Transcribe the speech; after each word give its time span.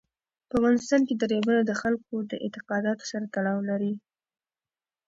په 0.47 0.53
افغانستان 0.59 1.01
کې 1.07 1.13
دریابونه 1.15 1.61
د 1.65 1.71
خلکو 1.81 2.13
د 2.31 2.33
اعتقاداتو 2.45 3.03
سره 3.11 3.25
تړاو 3.35 3.59
لري. 3.69 3.93